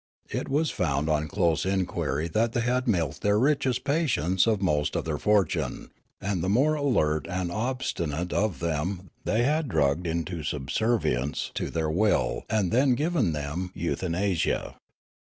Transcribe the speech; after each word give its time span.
It 0.31 0.49
was 0.49 0.71
found 0.71 1.09
on 1.11 1.27
close 1.27 1.63
inquiry 1.63 2.27
that 2.29 2.53
they 2.53 2.61
had 2.61 2.87
milked 2.87 3.21
their 3.21 3.37
richest 3.37 3.83
patients 3.83 4.47
of 4.47 4.59
most 4.59 4.95
of 4.95 5.05
their 5.05 5.19
fortune, 5.19 5.91
and 6.19 6.41
the 6.41 6.49
more 6.49 6.73
alert 6.73 7.27
and 7.29 7.51
obstinate 7.51 8.33
of 8.33 8.61
them 8.61 9.11
they 9.25 9.43
had 9.43 9.69
drugged 9.69 10.07
into 10.07 10.41
subservience 10.41 11.51
to 11.53 11.69
their 11.69 11.91
will 11.91 12.45
and 12.49 12.71
then 12.71 12.95
given 12.95 13.33
them 13.33 13.69
euthanasia. 13.75 14.75